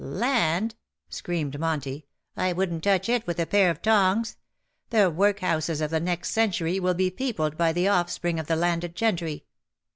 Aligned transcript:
^^" 0.01 0.03
Land,''^ 0.19 0.73
screamed 1.13 1.59
Monty. 1.59 2.07
^' 2.37 2.41
I 2.41 2.53
wouldn^t 2.55 2.81
touch 2.81 3.07
it 3.07 3.27
with 3.27 3.37
a 3.39 3.45
pair 3.45 3.69
of 3.69 3.83
tongs! 3.83 4.35
The 4.89 5.11
workhouses 5.11 5.79
of 5.79 5.91
the 5.91 5.99
next 5.99 6.31
century 6.31 6.79
will 6.79 6.95
be 6.95 7.11
peopled 7.11 7.55
by 7.55 7.71
the 7.71 7.87
offspring 7.87 8.39
of 8.39 8.47
the 8.47 8.55
landed 8.55 8.95
gentry. 8.95 9.45